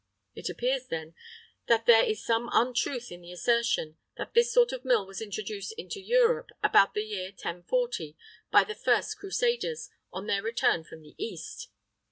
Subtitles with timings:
[0.35, 1.15] [III 48] It appears, then,
[1.67, 5.75] that there is some untruth in the assertion, that this sort of mill was introduced
[5.77, 8.17] into Europe, about the year 1040,
[8.49, 11.67] by the first Crusaders, on their return from the East.